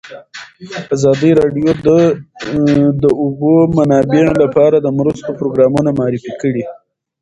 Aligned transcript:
ازادي 0.95 1.31
راډیو 1.41 1.69
د 1.85 1.89
د 3.03 3.05
اوبو 3.21 3.53
منابع 3.77 4.25
لپاره 4.43 4.75
د 4.79 4.87
مرستو 4.97 5.29
پروګرامونه 5.39 5.89
معرفي 5.99 6.33
کړي. 6.41 6.63